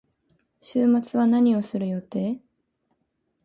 [0.61, 2.41] 週末は何をする予定？